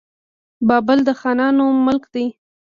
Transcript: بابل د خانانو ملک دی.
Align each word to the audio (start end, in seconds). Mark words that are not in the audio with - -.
بابل 0.67 0.99
د 1.07 1.09
خانانو 1.19 1.65
ملک 1.85 2.03
دی. 2.13 2.25